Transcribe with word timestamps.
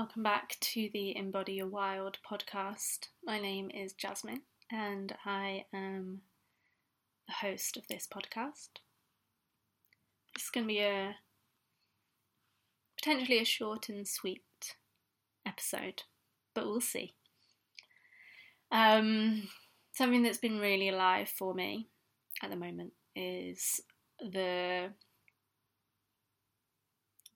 Welcome 0.00 0.22
back 0.22 0.56
to 0.60 0.88
the 0.94 1.14
Embody 1.14 1.52
Your 1.52 1.66
Wild 1.66 2.16
podcast. 2.26 3.08
My 3.22 3.38
name 3.38 3.70
is 3.70 3.92
Jasmin 3.92 4.40
and 4.72 5.14
I 5.26 5.66
am 5.74 6.22
the 7.28 7.34
host 7.34 7.76
of 7.76 7.86
this 7.86 8.08
podcast. 8.10 8.78
This 10.34 10.44
is 10.44 10.50
going 10.50 10.64
to 10.66 10.72
be 10.72 10.78
a 10.80 11.16
potentially 12.96 13.40
a 13.40 13.44
short 13.44 13.90
and 13.90 14.08
sweet 14.08 14.40
episode, 15.46 16.04
but 16.54 16.64
we'll 16.64 16.80
see. 16.80 17.12
Um, 18.72 19.50
something 19.92 20.22
that's 20.22 20.38
been 20.38 20.60
really 20.60 20.88
alive 20.88 21.28
for 21.28 21.52
me 21.52 21.88
at 22.42 22.48
the 22.48 22.56
moment 22.56 22.94
is 23.14 23.82
the 24.18 24.92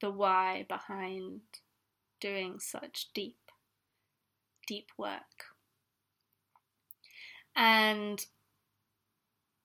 the 0.01 0.11
why 0.11 0.65
behind 0.67 1.43
doing 2.25 2.59
such 2.59 3.09
deep, 3.15 3.37
deep 4.67 4.89
work. 4.97 5.53
And 7.55 8.25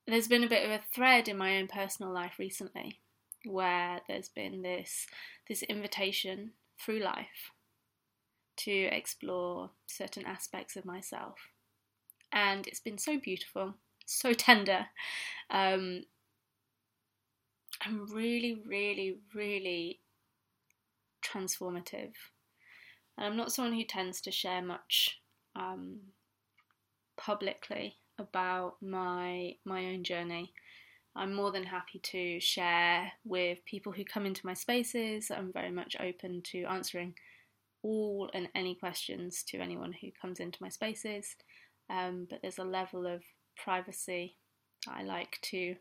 there's 0.05 0.27
been 0.27 0.43
a 0.43 0.49
bit 0.49 0.65
of 0.65 0.71
a 0.71 0.81
thread 0.93 1.29
in 1.29 1.37
my 1.37 1.57
own 1.57 1.67
personal 1.67 2.11
life 2.11 2.33
recently 2.37 2.99
where 3.45 4.01
there's 4.09 4.27
been 4.27 4.61
this 4.61 5.07
this 5.47 5.63
invitation 5.63 6.51
through 6.77 6.99
life 6.99 7.51
to 8.57 8.71
explore 8.71 9.69
certain 9.87 10.25
aspects 10.25 10.75
of 10.75 10.83
myself. 10.83 11.37
And 12.33 12.67
it's 12.67 12.81
been 12.81 12.97
so 12.97 13.17
beautiful, 13.17 13.75
so 14.05 14.33
tender. 14.33 14.87
Um, 15.49 16.03
and 17.85 18.09
really, 18.11 18.61
really, 18.67 19.19
really 19.33 20.01
transformative. 21.23 22.11
And 23.19 23.27
I'm 23.27 23.35
not 23.35 23.51
someone 23.51 23.73
who 23.73 23.83
tends 23.83 24.21
to 24.21 24.31
share 24.31 24.61
much 24.61 25.19
um, 25.53 25.97
publicly 27.17 27.97
about 28.17 28.75
my 28.81 29.55
my 29.65 29.87
own 29.87 30.05
journey. 30.05 30.53
I'm 31.17 31.33
more 31.33 31.51
than 31.51 31.63
happy 31.63 31.99
to 31.99 32.39
share 32.39 33.11
with 33.25 33.65
people 33.65 33.91
who 33.91 34.05
come 34.05 34.25
into 34.25 34.45
my 34.45 34.53
spaces. 34.53 35.29
I'm 35.29 35.51
very 35.51 35.71
much 35.71 35.97
open 35.99 36.41
to 36.51 36.63
answering 36.63 37.13
all 37.83 38.29
and 38.33 38.47
any 38.55 38.75
questions 38.75 39.43
to 39.49 39.59
anyone 39.59 39.91
who 39.91 40.11
comes 40.21 40.39
into 40.39 40.59
my 40.61 40.69
spaces. 40.69 41.35
Um, 41.89 42.25
but 42.29 42.39
there's 42.41 42.59
a 42.59 42.63
level 42.63 43.05
of 43.05 43.21
privacy 43.61 44.37
I 44.87 45.03
like 45.03 45.39
to 45.43 45.75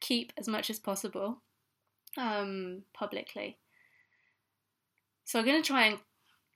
keep 0.00 0.32
as 0.36 0.48
much 0.48 0.68
as 0.68 0.80
possible 0.80 1.42
um, 2.18 2.82
publicly. 2.92 3.58
So 5.24 5.38
I'm 5.38 5.44
going 5.44 5.62
to 5.62 5.66
try 5.66 5.86
and 5.86 5.98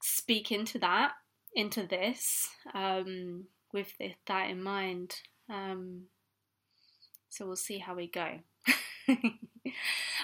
speak 0.02 0.52
into 0.52 0.78
that, 0.78 1.12
into 1.54 1.86
this, 1.86 2.48
um, 2.74 3.44
with 3.72 3.92
that 4.26 4.50
in 4.50 4.62
mind. 4.62 5.14
Um, 5.48 6.04
so 7.28 7.46
we'll 7.46 7.56
see 7.56 7.78
how 7.78 7.94
we 7.94 8.08
go. 8.08 8.38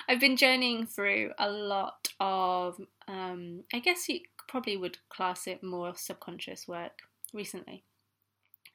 I've 0.08 0.20
been 0.20 0.36
journeying 0.36 0.86
through 0.86 1.32
a 1.38 1.50
lot 1.50 2.08
of, 2.20 2.80
um, 3.06 3.64
I 3.72 3.78
guess 3.80 4.08
you 4.08 4.20
probably 4.48 4.76
would 4.76 4.98
class 5.08 5.46
it 5.46 5.62
more 5.62 5.94
subconscious 5.96 6.66
work 6.66 7.00
recently, 7.32 7.84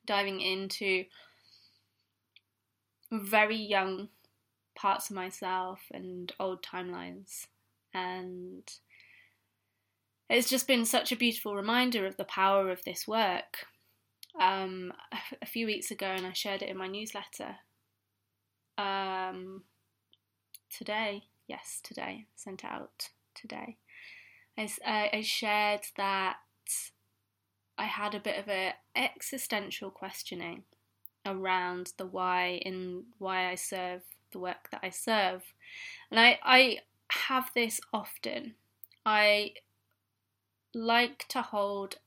diving 0.06 0.42
into 0.42 1.06
very 3.11 3.58
young 3.58 4.09
parts 4.76 5.09
of 5.09 5.16
myself 5.16 5.82
and 5.92 6.32
old 6.39 6.61
timelines 6.64 7.48
and 7.94 8.64
it's 10.30 10.50
just 10.50 10.67
been 10.67 10.86
such 10.86 11.11
a 11.11 11.17
beautiful 11.17 11.56
reminder 11.56 12.06
of 12.06 12.17
the 12.17 12.25
power 12.25 12.70
of 12.70 12.83
this 12.83 13.08
work. 13.08 13.66
Um, 14.39 14.94
a 15.42 15.45
few 15.45 15.66
weeks 15.66 15.89
ago, 15.89 16.06
and 16.08 16.25
I 16.25 16.33
shared 16.33 16.61
it 16.61 16.70
in 16.70 16.78
my 16.78 16.88
newsletter. 16.88 17.56
Um, 18.77 19.64
today, 20.70 21.23
yes, 21.48 21.80
today, 21.83 22.26
sent 22.36 22.64
out 22.64 23.10
today. 23.33 23.77
I, 24.58 25.10
I 25.14 25.21
shared 25.21 25.82
that 25.98 26.37
I 27.77 27.86
had 27.86 28.16
a 28.16 28.20
bit 28.20 28.39
of 28.39 28.49
an 28.49 28.73
existential 28.95 29.92
questioning 29.92 30.64
around 31.26 31.93
the 31.98 32.05
why 32.05 32.60
in 32.64 33.04
why 33.17 33.49
I 33.49 33.55
serve 33.55 34.02
the 34.32 34.39
work 34.39 34.70
that 34.71 34.82
I 34.83 34.89
serve, 34.89 35.43
and 36.11 36.20
I 36.20 36.39
I 36.43 36.77
have 37.10 37.52
this 37.54 37.80
often. 37.93 38.55
I 39.05 39.54
like 40.77 41.26
to 41.30 41.42
hold 41.42 41.98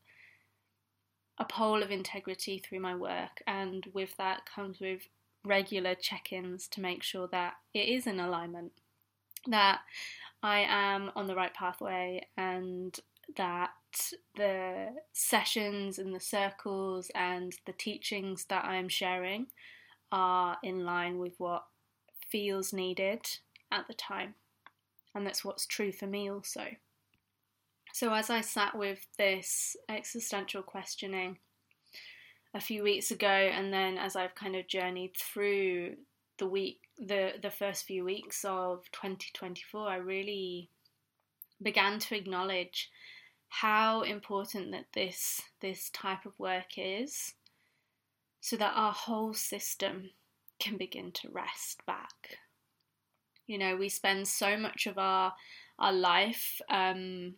a 1.39 1.45
pole 1.45 1.83
of 1.83 1.91
integrity 1.91 2.59
through 2.59 2.81
my 2.81 2.95
work, 2.95 3.43
and 3.47 3.87
with 3.93 4.17
that 4.17 4.43
comes 4.47 4.81
with 4.81 5.03
regular 5.45 5.95
check 5.95 6.33
ins 6.33 6.69
to 6.69 6.81
make 6.81 7.03
sure 7.03 7.27
that 7.29 7.55
it 7.73 7.89
is 7.89 8.07
in 8.07 8.21
alignment, 8.21 8.73
that 9.47 9.81
I 10.43 10.61
am 10.69 11.11
on 11.17 11.27
the 11.27 11.35
right 11.35 11.53
pathway, 11.53 12.27
and 12.37 12.99
that 13.37 13.71
the 14.37 14.89
sessions 15.13 15.99
and 15.99 16.15
the 16.15 16.21
circles 16.21 17.11
and 17.15 17.55
the 17.67 17.73
teachings 17.73 18.45
that 18.47 18.65
I'm 18.65 18.89
sharing 18.89 19.47
are 20.13 20.59
in 20.63 20.85
line 20.85 21.19
with 21.19 21.35
what 21.39 21.65
feels 22.29 22.73
needed 22.73 23.27
at 23.73 23.87
the 23.89 23.95
time. 23.95 24.35
And 25.15 25.27
that's 25.27 25.45
what's 25.45 25.67
true 25.67 25.91
for 25.91 26.07
me 26.07 26.31
also. 26.31 26.67
So, 27.93 28.13
as 28.13 28.31
I 28.31 28.41
sat 28.41 28.77
with 28.77 29.07
this 29.19 29.77
existential 29.89 30.63
questioning 30.63 31.39
a 32.55 32.61
few 32.61 32.83
weeks 32.83 33.11
ago, 33.11 33.27
and 33.27 33.73
then 33.73 33.99
as 33.99 34.17
I've 34.17 34.35
kind 34.35 34.57
of 34.57 34.69
journeyed 34.69 35.17
through 35.17 35.97
the 36.39 36.47
week, 36.47 36.81
the, 36.99 37.33
the 37.43 37.51
first 37.51 37.85
few 37.85 38.05
weeks 38.05 38.45
of 38.45 38.85
2024, 38.93 39.89
I 39.89 39.97
really 39.97 40.71
began 41.63 41.99
to 41.99 42.17
acknowledge 42.17 42.91
how 43.49 44.03
important 44.03 44.71
that 44.71 44.87
this 44.95 45.43
this 45.61 45.91
type 45.91 46.25
of 46.25 46.39
work 46.39 46.77
is 46.77 47.35
so 48.41 48.57
that 48.57 48.73
our 48.77 48.93
whole 48.93 49.35
system 49.35 50.11
can 50.61 50.77
begin 50.77 51.11
to 51.13 51.29
rest 51.31 51.85
back. 51.85 52.39
You 53.47 53.59
know 53.59 53.77
we 53.77 53.89
spend 53.89 54.29
so 54.29 54.57
much 54.57 54.87
of 54.87 54.99
our 54.99 55.35
our 55.81 55.93
life 55.93 56.61
um, 56.71 57.35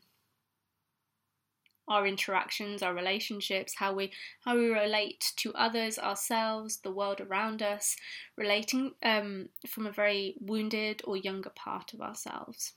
our 1.88 2.06
interactions, 2.06 2.82
our 2.82 2.94
relationships, 2.94 3.75
how 3.76 3.93
we 3.93 4.12
how 4.44 4.56
we 4.56 4.69
relate 4.69 5.32
to 5.37 5.53
others, 5.54 5.98
ourselves, 5.98 6.78
the 6.78 6.93
world 6.93 7.20
around 7.20 7.62
us, 7.62 7.97
relating 8.37 8.93
um, 9.03 9.48
from 9.69 9.87
a 9.87 9.92
very 9.92 10.37
wounded 10.41 11.03
or 11.04 11.16
younger 11.16 11.50
part 11.50 11.92
of 11.92 12.00
ourselves. 12.00 12.72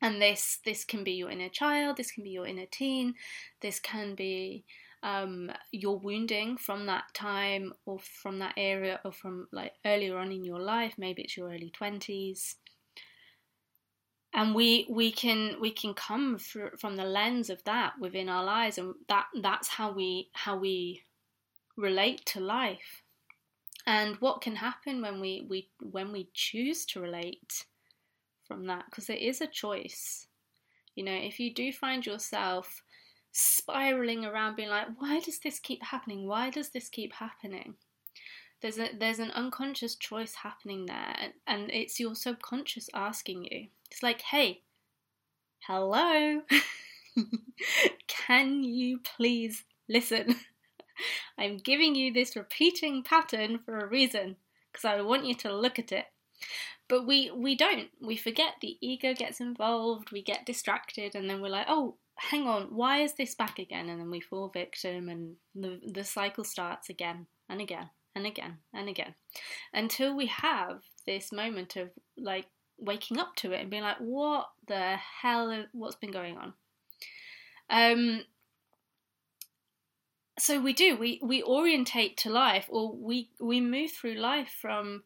And 0.00 0.20
this 0.20 0.58
this 0.64 0.84
can 0.84 1.04
be 1.04 1.12
your 1.12 1.30
inner 1.30 1.48
child, 1.48 1.96
this 1.96 2.10
can 2.10 2.24
be 2.24 2.30
your 2.30 2.46
inner 2.46 2.66
teen, 2.70 3.14
this 3.60 3.80
can 3.80 4.14
be 4.14 4.64
um, 5.02 5.50
your 5.70 5.98
wounding 5.98 6.56
from 6.56 6.86
that 6.86 7.04
time 7.14 7.72
or 7.86 7.98
from 8.00 8.40
that 8.40 8.54
area 8.56 9.00
or 9.04 9.12
from 9.12 9.46
like 9.52 9.72
earlier 9.86 10.18
on 10.18 10.32
in 10.32 10.44
your 10.44 10.60
life. 10.60 10.94
Maybe 10.98 11.22
it's 11.22 11.36
your 11.36 11.48
early 11.48 11.70
twenties 11.70 12.56
and 14.34 14.54
we 14.54 14.86
we 14.90 15.10
can 15.10 15.56
we 15.60 15.70
can 15.70 15.94
come 15.94 16.38
from 16.38 16.96
the 16.96 17.04
lens 17.04 17.48
of 17.50 17.64
that 17.64 17.94
within 17.98 18.28
our 18.28 18.44
lives 18.44 18.78
and 18.78 18.94
that 19.08 19.26
that's 19.40 19.68
how 19.68 19.90
we 19.90 20.28
how 20.34 20.56
we 20.56 21.02
relate 21.76 22.26
to 22.26 22.40
life. 22.40 23.02
And 23.86 24.16
what 24.16 24.42
can 24.42 24.56
happen 24.56 25.00
when 25.00 25.18
we, 25.20 25.46
we 25.48 25.70
when 25.80 26.12
we 26.12 26.28
choose 26.34 26.84
to 26.86 27.00
relate 27.00 27.64
from 28.46 28.66
that? 28.66 28.84
Because 28.90 29.08
it 29.08 29.20
is 29.20 29.40
a 29.40 29.46
choice. 29.46 30.26
You 30.94 31.04
know 31.04 31.12
if 31.14 31.40
you 31.40 31.54
do 31.54 31.72
find 31.72 32.04
yourself 32.04 32.82
spiraling 33.30 34.24
around 34.24 34.56
being 34.56 34.68
like 34.68 34.88
why 34.98 35.20
does 35.20 35.38
this 35.38 35.58
keep 35.58 35.82
happening? 35.82 36.26
Why 36.26 36.50
does 36.50 36.70
this 36.70 36.88
keep 36.88 37.14
happening? 37.14 37.74
There's 38.60 38.78
a 38.78 38.90
there's 38.98 39.20
an 39.20 39.30
unconscious 39.30 39.94
choice 39.94 40.34
happening 40.34 40.86
there 40.86 41.14
and, 41.18 41.32
and 41.46 41.70
it's 41.70 42.00
your 42.00 42.14
subconscious 42.14 42.90
asking 42.92 43.44
you 43.44 43.68
it's 43.90 44.02
like, 44.02 44.20
hey, 44.22 44.62
hello, 45.66 46.42
can 48.06 48.62
you 48.62 48.98
please 48.98 49.64
listen? 49.88 50.36
I'm 51.38 51.58
giving 51.58 51.94
you 51.94 52.12
this 52.12 52.36
repeating 52.36 53.02
pattern 53.02 53.60
for 53.64 53.78
a 53.78 53.88
reason 53.88 54.36
because 54.72 54.84
I 54.84 55.00
want 55.02 55.26
you 55.26 55.34
to 55.36 55.54
look 55.54 55.78
at 55.78 55.92
it. 55.92 56.06
But 56.88 57.06
we 57.06 57.30
we 57.30 57.54
don't. 57.54 57.88
We 58.00 58.16
forget 58.16 58.54
the 58.60 58.78
ego 58.80 59.14
gets 59.14 59.40
involved, 59.40 60.10
we 60.10 60.22
get 60.22 60.46
distracted 60.46 61.14
and 61.14 61.28
then 61.28 61.40
we're 61.42 61.48
like, 61.48 61.66
"Oh, 61.68 61.96
hang 62.16 62.46
on, 62.46 62.74
why 62.74 63.02
is 63.02 63.14
this 63.14 63.34
back 63.34 63.58
again?" 63.58 63.88
and 63.88 64.00
then 64.00 64.10
we 64.10 64.20
fall 64.20 64.48
victim 64.48 65.08
and 65.08 65.36
the 65.54 65.80
the 65.86 66.04
cycle 66.04 66.44
starts 66.44 66.88
again 66.88 67.26
and 67.48 67.60
again 67.60 67.90
and 68.14 68.26
again 68.26 68.58
and 68.72 68.88
again 68.88 69.14
until 69.72 70.16
we 70.16 70.26
have 70.26 70.82
this 71.06 71.30
moment 71.30 71.76
of 71.76 71.90
like 72.16 72.46
waking 72.78 73.18
up 73.18 73.34
to 73.36 73.52
it 73.52 73.60
and 73.60 73.70
being 73.70 73.82
like, 73.82 73.98
what 73.98 74.48
the 74.66 74.96
hell, 75.20 75.64
what's 75.72 75.96
been 75.96 76.12
going 76.12 76.36
on? 76.36 76.54
Um, 77.70 78.24
so 80.38 80.60
we 80.60 80.72
do 80.72 80.96
we 80.96 81.20
we 81.22 81.42
orientate 81.42 82.16
to 82.18 82.30
life, 82.30 82.66
or 82.68 82.92
we 82.92 83.30
we 83.40 83.60
move 83.60 83.90
through 83.90 84.14
life 84.14 84.54
from 84.60 85.02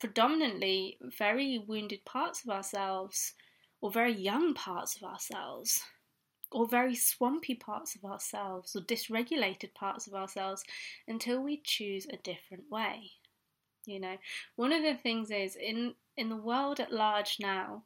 predominantly 0.00 0.98
very 1.00 1.58
wounded 1.58 2.04
parts 2.04 2.42
of 2.44 2.50
ourselves, 2.50 3.34
or 3.80 3.90
very 3.90 4.12
young 4.12 4.52
parts 4.52 4.96
of 4.96 5.04
ourselves, 5.04 5.80
or 6.50 6.66
very 6.66 6.94
swampy 6.94 7.54
parts 7.54 7.94
of 7.94 8.04
ourselves, 8.04 8.74
or 8.74 8.80
dysregulated 8.80 9.72
parts 9.74 10.06
of 10.06 10.14
ourselves, 10.14 10.64
until 11.06 11.40
we 11.40 11.60
choose 11.64 12.06
a 12.06 12.16
different 12.16 12.64
way. 12.70 13.12
You 13.86 14.00
know, 14.00 14.16
one 14.56 14.72
of 14.72 14.82
the 14.82 14.94
things 14.94 15.30
is 15.30 15.56
in 15.56 15.94
in 16.16 16.28
the 16.28 16.36
world 16.36 16.80
at 16.80 16.92
large 16.92 17.36
now, 17.40 17.84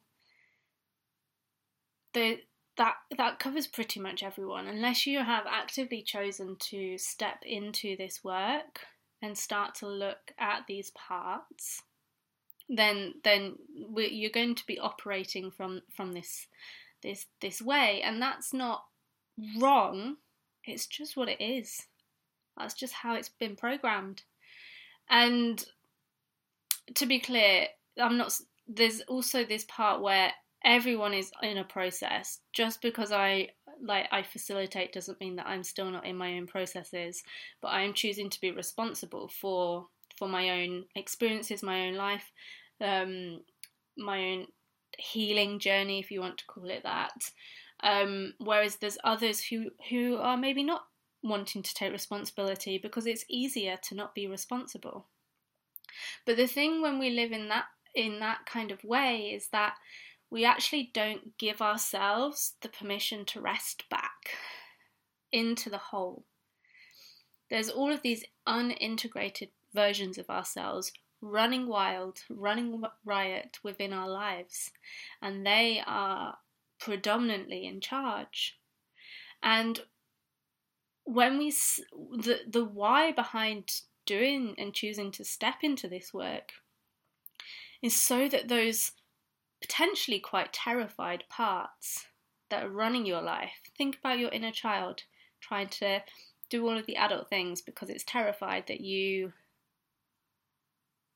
the 2.13 2.39
that 2.77 2.95
that 3.17 3.39
covers 3.39 3.67
pretty 3.67 3.99
much 3.99 4.23
everyone. 4.23 4.67
Unless 4.67 5.05
you 5.05 5.23
have 5.23 5.45
actively 5.47 6.01
chosen 6.01 6.55
to 6.59 6.97
step 6.97 7.43
into 7.45 7.95
this 7.97 8.23
work 8.23 8.81
and 9.21 9.37
start 9.37 9.75
to 9.75 9.87
look 9.87 10.33
at 10.39 10.65
these 10.67 10.91
parts 10.91 11.83
then 12.69 13.15
then 13.23 13.55
you're 13.97 14.29
going 14.29 14.55
to 14.55 14.65
be 14.67 14.79
operating 14.79 15.49
from 15.49 15.81
from 15.95 16.13
this 16.13 16.47
this 17.01 17.25
this 17.41 17.61
way. 17.61 18.01
And 18.03 18.21
that's 18.21 18.53
not 18.53 18.85
wrong. 19.59 20.17
It's 20.63 20.85
just 20.85 21.17
what 21.17 21.29
it 21.29 21.41
is. 21.41 21.87
That's 22.57 22.75
just 22.75 22.93
how 22.93 23.15
it's 23.15 23.29
been 23.29 23.55
programmed. 23.55 24.23
And 25.09 25.65
to 26.93 27.05
be 27.05 27.19
clear 27.19 27.67
i'm 27.99 28.17
not 28.17 28.33
there's 28.67 29.01
also 29.01 29.43
this 29.43 29.65
part 29.65 30.01
where 30.01 30.31
everyone 30.63 31.13
is 31.13 31.31
in 31.41 31.57
a 31.57 31.63
process. 31.63 32.39
Just 32.53 32.81
because 32.81 33.11
I 33.11 33.49
like 33.81 34.07
I 34.11 34.23
facilitate 34.23 34.93
doesn't 34.93 35.19
mean 35.19 35.35
that 35.37 35.47
I'm 35.47 35.63
still 35.63 35.89
not 35.89 36.05
in 36.05 36.17
my 36.17 36.37
own 36.37 36.47
processes, 36.47 37.23
but 37.61 37.69
I 37.69 37.81
am 37.81 37.93
choosing 37.93 38.29
to 38.29 38.41
be 38.41 38.51
responsible 38.51 39.29
for 39.29 39.87
for 40.17 40.27
my 40.27 40.61
own 40.61 40.85
experiences, 40.95 41.63
my 41.63 41.87
own 41.87 41.95
life, 41.95 42.31
um, 42.81 43.41
my 43.97 44.31
own 44.31 44.47
healing 44.97 45.59
journey, 45.59 45.99
if 45.99 46.11
you 46.11 46.19
want 46.19 46.37
to 46.39 46.45
call 46.45 46.69
it 46.69 46.83
that. 46.83 47.31
Um, 47.81 48.33
whereas 48.39 48.75
there's 48.75 48.97
others 49.03 49.41
who 49.45 49.69
who 49.89 50.17
are 50.17 50.37
maybe 50.37 50.63
not 50.63 50.83
wanting 51.21 51.63
to 51.63 51.73
take 51.73 51.91
responsibility 51.91 52.77
because 52.77 53.05
it's 53.05 53.25
easier 53.29 53.77
to 53.83 53.95
not 53.95 54.13
be 54.13 54.27
responsible. 54.27 55.07
But 56.25 56.37
the 56.37 56.47
thing 56.47 56.81
when 56.81 56.99
we 56.99 57.09
live 57.09 57.31
in 57.31 57.49
that 57.49 57.65
in 57.99 58.19
that 58.19 58.45
kind 58.45 58.71
of 58.71 58.81
way 58.85 59.31
is 59.35 59.49
that 59.49 59.75
we 60.31 60.45
actually 60.45 60.89
don't 60.93 61.37
give 61.37 61.61
ourselves 61.61 62.53
the 62.61 62.69
permission 62.69 63.25
to 63.25 63.41
rest 63.41 63.83
back 63.89 64.37
into 65.33 65.69
the 65.69 65.77
whole. 65.77 66.23
There's 67.49 67.69
all 67.69 67.91
of 67.91 68.01
these 68.01 68.23
unintegrated 68.47 69.49
versions 69.73 70.17
of 70.17 70.29
ourselves 70.29 70.93
running 71.21 71.67
wild, 71.67 72.19
running 72.29 72.81
riot 73.03 73.59
within 73.63 73.91
our 73.91 74.07
lives, 74.07 74.71
and 75.21 75.45
they 75.45 75.83
are 75.85 76.37
predominantly 76.79 77.65
in 77.65 77.81
charge. 77.81 78.57
And 79.43 79.81
when 81.03 81.37
we 81.37 81.51
the 81.51 82.39
the 82.47 82.63
why 82.63 83.11
behind 83.11 83.81
doing 84.05 84.55
and 84.57 84.73
choosing 84.73 85.11
to 85.11 85.25
step 85.25 85.55
into 85.63 85.89
this 85.89 86.13
work 86.13 86.53
is 87.81 87.99
so 87.99 88.27
that 88.27 88.47
those 88.47 88.91
potentially 89.61 90.19
quite 90.19 90.53
terrified 90.53 91.23
parts 91.29 92.05
that 92.49 92.63
are 92.63 92.69
running 92.69 93.05
your 93.05 93.21
life. 93.21 93.51
Think 93.77 93.97
about 93.99 94.19
your 94.19 94.31
inner 94.31 94.51
child 94.51 95.03
trying 95.41 95.67
to 95.67 96.01
do 96.49 96.67
all 96.67 96.77
of 96.77 96.85
the 96.85 96.95
adult 96.95 97.29
things 97.29 97.61
because 97.61 97.89
it's 97.89 98.03
terrified 98.03 98.65
that 98.67 98.81
you 98.81 99.33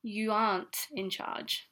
you 0.04 0.31
aren't 0.31 0.88
in 0.92 1.10
charge 1.10 1.69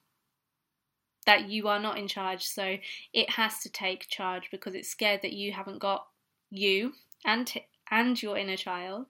that 1.25 1.49
you 1.49 1.67
are 1.67 1.79
not 1.79 1.97
in 1.97 2.07
charge 2.07 2.43
so 2.43 2.77
it 3.13 3.29
has 3.31 3.59
to 3.59 3.69
take 3.69 4.07
charge 4.07 4.49
because 4.51 4.73
it's 4.73 4.89
scared 4.89 5.21
that 5.21 5.33
you 5.33 5.51
haven't 5.51 5.79
got 5.79 6.07
you 6.49 6.93
and 7.25 7.53
and 7.89 8.23
your 8.23 8.37
inner 8.37 8.57
child 8.57 9.07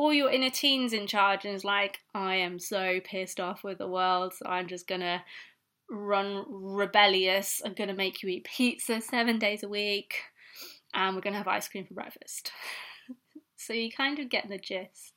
or 0.00 0.14
your 0.14 0.30
inner 0.30 0.50
teens 0.50 0.92
in 0.92 1.06
charge 1.06 1.44
and 1.44 1.54
is 1.54 1.64
like 1.64 1.98
i 2.14 2.34
am 2.34 2.58
so 2.58 3.00
pissed 3.04 3.38
off 3.38 3.62
with 3.62 3.78
the 3.78 3.88
world 3.88 4.32
so 4.34 4.46
i'm 4.46 4.66
just 4.66 4.86
gonna 4.86 5.22
run 5.90 6.44
rebellious. 6.48 7.60
I'm 7.64 7.74
to 7.74 7.92
make 7.94 8.22
you 8.22 8.28
eat 8.28 8.44
pizza 8.44 9.00
seven 9.00 9.38
days 9.38 9.62
a 9.62 9.68
week, 9.68 10.14
and 10.94 11.14
we're 11.14 11.22
to 11.32 11.38
have 11.38 11.48
ice 11.48 11.68
cream 11.68 11.84
for 11.84 11.94
breakfast. 11.94 12.52
so 13.56 13.72
you 13.72 13.90
kind 13.90 14.18
of 14.18 14.30
get 14.30 14.48
the 14.48 14.58
gist. 14.58 15.12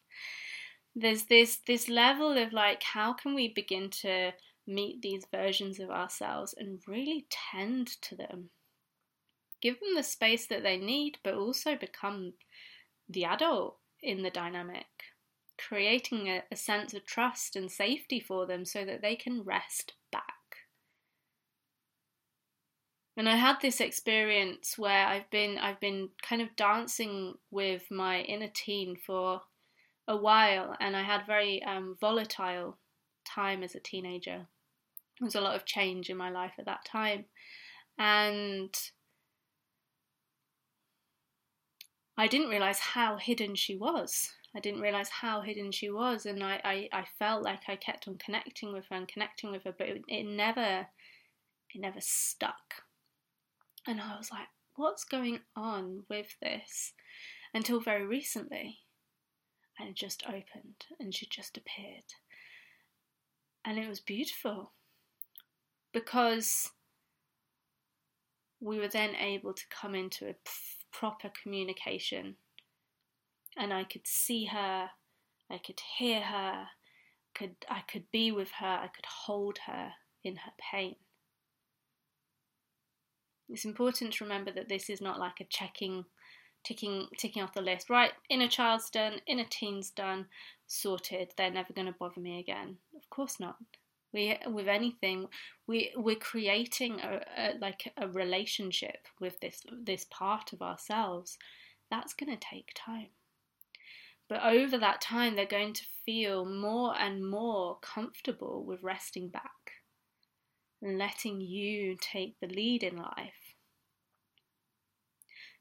There's 0.95 1.25
this 1.25 1.59
this 1.65 1.87
level 1.87 2.37
of 2.37 2.53
like, 2.53 2.83
how 2.83 3.13
can 3.13 3.33
we 3.35 3.47
begin 3.47 3.89
to 4.01 4.31
meet 4.65 5.01
these 5.01 5.25
versions 5.31 5.79
of 5.79 5.89
ourselves 5.89 6.53
and 6.57 6.79
really 6.87 7.27
tend 7.29 7.87
to 8.01 8.15
them? 8.15 8.49
Give 9.61 9.79
them 9.79 9.95
the 9.95 10.03
space 10.03 10.47
that 10.47 10.63
they 10.63 10.77
need, 10.77 11.19
but 11.23 11.35
also 11.35 11.75
become 11.75 12.33
the 13.09 13.25
adult 13.25 13.77
in 14.03 14.21
the 14.21 14.29
dynamic 14.29 14.85
creating 15.57 16.27
a, 16.27 16.43
a, 16.51 16.55
sense 16.55 16.93
of 16.93 17.05
trust 17.05 17.55
and 17.55 17.71
safety 17.71 18.19
for 18.19 18.45
them 18.45 18.65
so 18.65 18.83
that 18.85 19.01
they 19.01 19.15
can 19.15 19.43
rest 19.43 19.93
back. 20.11 20.23
And 23.15 23.29
I 23.29 23.35
had 23.35 23.57
this 23.61 23.79
experience 23.79 24.77
where 24.77 25.05
I've 25.05 25.29
been 25.29 25.59
I've 25.59 25.79
been 25.79 26.09
kind 26.27 26.41
of 26.41 26.55
dancing 26.55 27.35
with 27.51 27.83
my 27.91 28.21
inner 28.21 28.49
teen 28.51 28.95
for 28.95 29.41
a 30.07 30.17
while, 30.17 30.75
and 30.79 30.97
I 30.97 31.03
had 31.03 31.27
very 31.27 31.63
um, 31.63 31.95
volatile 32.01 32.77
time 33.23 33.61
as 33.61 33.75
a 33.75 33.79
teenager. 33.79 34.47
There 35.19 35.25
was 35.25 35.35
a 35.35 35.41
lot 35.41 35.55
of 35.55 35.65
change 35.65 36.09
in 36.09 36.17
my 36.17 36.31
life 36.31 36.53
at 36.57 36.65
that 36.65 36.85
time, 36.85 37.25
and 37.99 38.75
I 42.17 42.27
didn't 42.27 42.49
realize 42.49 42.79
how 42.79 43.17
hidden 43.17 43.55
she 43.55 43.75
was. 43.75 44.29
I 44.55 44.59
didn't 44.59 44.81
realize 44.81 45.09
how 45.09 45.41
hidden 45.41 45.71
she 45.71 45.89
was, 45.89 46.27
and 46.27 46.43
I, 46.43 46.61
I, 46.63 46.89
I 46.93 47.05
felt 47.17 47.43
like 47.43 47.61
I 47.67 47.75
kept 47.75 48.07
on 48.07 48.17
connecting 48.17 48.71
with 48.71 48.85
her 48.89 48.95
and 48.95 49.07
connecting 49.07 49.51
with 49.51 49.63
her, 49.63 49.73
but 49.75 49.87
it, 49.87 50.01
it 50.07 50.25
never 50.25 50.87
it 51.73 51.81
never 51.81 51.99
stuck. 51.99 52.83
And 53.87 53.99
I 53.99 54.15
was 54.15 54.31
like, 54.31 54.47
what's 54.75 55.03
going 55.03 55.39
on 55.55 56.03
with 56.09 56.35
this? 56.41 56.93
Until 57.53 57.79
very 57.79 58.05
recently. 58.05 58.79
And 59.79 59.89
it 59.89 59.95
just 59.95 60.23
opened 60.27 60.85
and 60.99 61.13
she 61.13 61.25
just 61.25 61.57
appeared. 61.57 62.13
And 63.65 63.79
it 63.79 63.89
was 63.89 63.99
beautiful 63.99 64.73
because 65.93 66.69
we 68.59 68.79
were 68.79 68.87
then 68.87 69.15
able 69.15 69.53
to 69.53 69.63
come 69.69 69.95
into 69.95 70.27
a 70.29 70.35
proper 70.93 71.29
communication. 71.41 72.35
And 73.57 73.73
I 73.73 73.83
could 73.83 74.05
see 74.07 74.45
her, 74.45 74.89
I 75.51 75.57
could 75.57 75.81
hear 75.97 76.21
her, 76.21 76.67
could 77.35 77.55
I 77.69 77.81
could 77.81 78.05
be 78.11 78.31
with 78.31 78.51
her, 78.59 78.65
I 78.65 78.87
could 78.87 79.05
hold 79.05 79.57
her 79.65 79.91
in 80.23 80.37
her 80.37 80.51
pain. 80.71 80.95
It's 83.49 83.65
important 83.65 84.13
to 84.13 84.23
remember 84.23 84.51
that 84.53 84.69
this 84.69 84.89
is 84.89 85.01
not 85.01 85.19
like 85.19 85.39
a 85.41 85.45
checking, 85.45 86.05
ticking, 86.63 87.07
ticking 87.17 87.43
off 87.43 87.53
the 87.53 87.61
list. 87.61 87.89
Right, 87.89 88.11
inner 88.29 88.47
child's 88.47 88.89
done, 88.89 89.21
inner 89.27 89.45
teen's 89.49 89.91
done, 89.91 90.27
sorted. 90.65 91.33
They're 91.37 91.51
never 91.51 91.73
going 91.73 91.87
to 91.87 91.95
bother 91.99 92.21
me 92.21 92.39
again. 92.39 92.77
Of 92.95 93.09
course 93.09 93.39
not. 93.39 93.57
We, 94.13 94.37
with 94.47 94.67
anything, 94.67 95.27
we 95.65 95.91
we're 95.95 96.15
creating 96.15 96.99
a, 96.99 97.21
a 97.35 97.53
like 97.59 97.91
a 97.97 98.07
relationship 98.07 99.07
with 99.19 99.39
this 99.39 99.63
this 99.83 100.05
part 100.09 100.53
of 100.53 100.61
ourselves. 100.61 101.37
That's 101.89 102.13
going 102.13 102.31
to 102.31 102.37
take 102.37 102.71
time. 102.75 103.09
But 104.29 104.43
over 104.43 104.77
that 104.77 105.01
time, 105.01 105.35
they're 105.35 105.45
going 105.45 105.73
to 105.73 105.85
feel 106.05 106.45
more 106.45 106.95
and 106.97 107.27
more 107.29 107.77
comfortable 107.81 108.63
with 108.65 108.81
resting 108.81 109.29
back 109.29 109.83
and 110.81 110.97
letting 110.97 111.41
you 111.41 111.95
take 111.99 112.39
the 112.39 112.47
lead 112.47 112.83
in 112.83 112.97
life. 112.97 113.55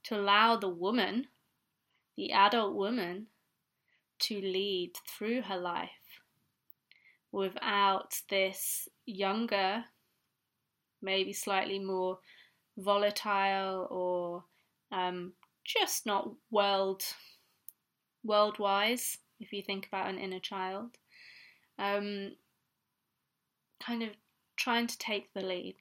To 0.04 0.16
allow 0.16 0.56
the 0.56 0.68
woman, 0.68 1.28
the 2.16 2.32
adult 2.32 2.74
woman, 2.74 3.28
to 4.20 4.40
lead 4.40 4.92
through 5.06 5.42
her 5.42 5.58
life 5.58 6.01
without 7.32 8.14
this 8.30 8.88
younger, 9.06 9.84
maybe 11.00 11.32
slightly 11.32 11.78
more 11.78 12.18
volatile 12.78 13.88
or 13.90 14.44
um, 14.96 15.32
just 15.64 16.06
not 16.06 16.30
world 16.50 17.02
world 18.24 18.58
wise 18.58 19.18
if 19.40 19.52
you 19.52 19.62
think 19.62 19.86
about 19.86 20.08
an 20.08 20.16
inner 20.16 20.38
child 20.38 20.96
um, 21.78 22.32
kind 23.80 24.02
of 24.02 24.10
trying 24.56 24.86
to 24.86 24.98
take 24.98 25.32
the 25.34 25.40
lead. 25.40 25.76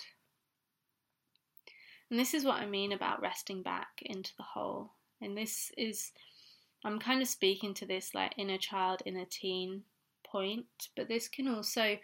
And 2.09 2.19
this 2.19 2.33
is 2.33 2.43
what 2.43 2.59
I 2.59 2.65
mean 2.65 2.91
about 2.91 3.21
resting 3.21 3.61
back 3.61 4.01
into 4.01 4.31
the 4.37 4.43
whole. 4.43 4.91
And 5.21 5.37
this 5.37 5.71
is, 5.77 6.11
I'm 6.83 6.99
kind 6.99 7.21
of 7.21 7.27
speaking 7.27 7.73
to 7.75 7.85
this 7.85 8.13
like 8.13 8.33
inner 8.37 8.57
child, 8.57 9.01
inner 9.05 9.25
teen 9.29 9.83
point, 10.31 10.65
but 10.95 11.07
this 11.07 11.27
can 11.27 11.47
also 11.47 11.97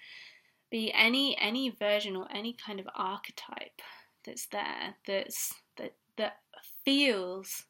be 0.70 0.92
any 0.94 1.38
any 1.40 1.70
version 1.70 2.16
or 2.16 2.28
any 2.34 2.54
kind 2.54 2.80
of 2.80 2.88
archetype 2.94 3.82
that's 4.26 4.48
there 4.48 4.96
that's 5.06 5.54
that 5.78 5.94
that 6.18 6.40
feels 6.84 7.64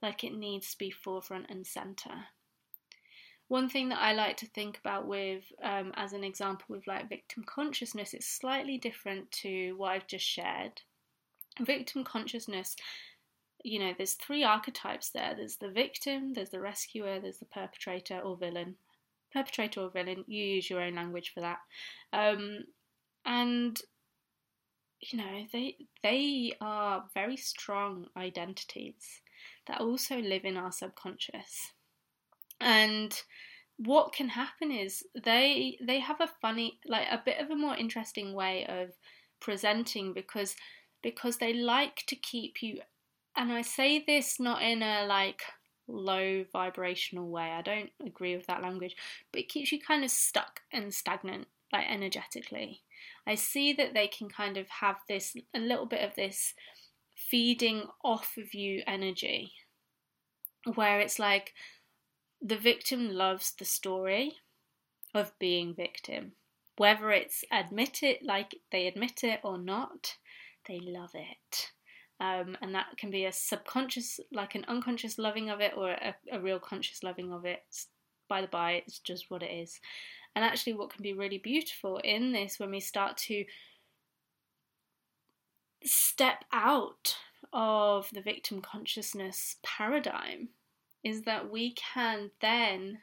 like 0.00 0.22
it 0.22 0.32
needs 0.32 0.70
to 0.70 0.78
be 0.78 0.90
forefront 0.90 1.46
and 1.50 1.66
center 1.66 2.26
one 3.48 3.70
thing 3.70 3.88
that 3.88 4.00
I 4.00 4.12
like 4.12 4.36
to 4.38 4.46
think 4.46 4.78
about 4.78 5.06
with, 5.06 5.42
um, 5.62 5.92
as 5.96 6.12
an 6.12 6.22
example, 6.22 6.66
with 6.68 6.86
like 6.86 7.08
victim 7.08 7.44
consciousness, 7.44 8.12
it's 8.12 8.26
slightly 8.26 8.76
different 8.76 9.30
to 9.42 9.72
what 9.78 9.92
I've 9.92 10.06
just 10.06 10.26
shared. 10.26 10.82
Victim 11.58 12.04
consciousness, 12.04 12.76
you 13.64 13.78
know, 13.78 13.94
there's 13.96 14.12
three 14.12 14.44
archetypes 14.44 15.08
there 15.08 15.34
there's 15.34 15.56
the 15.56 15.70
victim, 15.70 16.34
there's 16.34 16.50
the 16.50 16.60
rescuer, 16.60 17.18
there's 17.20 17.38
the 17.38 17.46
perpetrator 17.46 18.18
or 18.18 18.36
villain. 18.36 18.76
Perpetrator 19.32 19.80
or 19.80 19.90
villain, 19.90 20.24
you 20.26 20.44
use 20.44 20.70
your 20.70 20.80
own 20.80 20.94
language 20.94 21.32
for 21.34 21.40
that. 21.40 21.58
Um, 22.12 22.64
and 23.24 23.80
you 25.00 25.18
know 25.18 25.46
they 25.52 25.76
they 26.02 26.54
are 26.60 27.04
very 27.14 27.36
strong 27.36 28.06
identities 28.16 29.20
that 29.66 29.80
also 29.80 30.16
live 30.16 30.44
in 30.44 30.56
our 30.56 30.72
subconscious 30.72 31.72
and 32.60 33.22
what 33.76 34.12
can 34.12 34.30
happen 34.30 34.72
is 34.72 35.04
they 35.24 35.78
they 35.80 36.00
have 36.00 36.20
a 36.20 36.30
funny 36.42 36.80
like 36.86 37.06
a 37.10 37.22
bit 37.24 37.38
of 37.38 37.50
a 37.50 37.56
more 37.56 37.76
interesting 37.76 38.34
way 38.34 38.66
of 38.68 38.90
presenting 39.40 40.12
because 40.12 40.56
because 41.00 41.36
they 41.36 41.52
like 41.52 42.02
to 42.08 42.16
keep 42.16 42.60
you 42.60 42.80
and 43.36 43.52
I 43.52 43.62
say 43.62 44.02
this 44.04 44.40
not 44.40 44.62
in 44.62 44.82
a 44.82 45.06
like 45.06 45.42
low 45.88 46.44
vibrational 46.52 47.28
way. 47.28 47.50
I 47.50 47.62
don't 47.62 47.90
agree 48.04 48.36
with 48.36 48.46
that 48.46 48.62
language, 48.62 48.96
but 49.32 49.40
it 49.40 49.48
keeps 49.48 49.72
you 49.72 49.80
kind 49.80 50.04
of 50.04 50.10
stuck 50.10 50.60
and 50.72 50.92
stagnant 50.92 51.48
like 51.72 51.86
energetically. 51.88 52.82
I 53.26 53.34
see 53.34 53.72
that 53.74 53.94
they 53.94 54.06
can 54.06 54.28
kind 54.28 54.56
of 54.56 54.68
have 54.68 54.96
this 55.08 55.36
a 55.54 55.58
little 55.58 55.86
bit 55.86 56.02
of 56.02 56.14
this 56.14 56.54
feeding 57.16 57.84
off 58.04 58.36
of 58.36 58.54
you 58.54 58.82
energy 58.86 59.52
where 60.74 61.00
it's 61.00 61.18
like 61.18 61.52
the 62.40 62.56
victim 62.56 63.10
loves 63.10 63.52
the 63.52 63.64
story 63.64 64.34
of 65.14 65.38
being 65.38 65.74
victim. 65.74 66.32
Whether 66.76 67.10
it's 67.10 67.44
admit 67.50 68.02
it 68.02 68.22
like 68.22 68.54
they 68.70 68.86
admit 68.86 69.24
it 69.24 69.40
or 69.42 69.58
not, 69.58 70.16
they 70.66 70.78
love 70.80 71.10
it. 71.14 71.72
Um, 72.20 72.56
and 72.60 72.74
that 72.74 72.96
can 72.96 73.10
be 73.10 73.26
a 73.26 73.32
subconscious, 73.32 74.18
like 74.32 74.54
an 74.54 74.64
unconscious 74.66 75.18
loving 75.18 75.50
of 75.50 75.60
it, 75.60 75.72
or 75.76 75.90
a, 75.90 76.14
a 76.32 76.40
real 76.40 76.58
conscious 76.58 77.02
loving 77.02 77.32
of 77.32 77.44
it. 77.44 77.62
By 78.28 78.40
the 78.40 78.48
by, 78.48 78.72
it's 78.72 78.98
just 78.98 79.30
what 79.30 79.42
it 79.42 79.50
is. 79.50 79.80
And 80.34 80.44
actually, 80.44 80.74
what 80.74 80.90
can 80.90 81.02
be 81.02 81.12
really 81.12 81.38
beautiful 81.38 81.98
in 81.98 82.32
this 82.32 82.58
when 82.58 82.70
we 82.70 82.80
start 82.80 83.16
to 83.28 83.44
step 85.84 86.44
out 86.52 87.16
of 87.52 88.10
the 88.12 88.20
victim 88.20 88.60
consciousness 88.60 89.56
paradigm 89.62 90.48
is 91.04 91.22
that 91.22 91.50
we 91.50 91.72
can 91.72 92.30
then 92.40 92.98